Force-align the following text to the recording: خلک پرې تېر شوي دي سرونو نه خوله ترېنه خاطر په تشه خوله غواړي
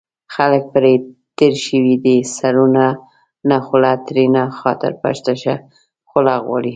خلک 0.35 0.63
پرې 0.73 0.93
تېر 1.37 1.53
شوي 1.65 1.95
دي 2.03 2.17
سرونو 2.37 2.87
نه 3.49 3.57
خوله 3.65 3.91
ترېنه 4.07 4.43
خاطر 4.59 4.91
په 5.01 5.09
تشه 5.25 5.55
خوله 6.09 6.35
غواړي 6.45 6.69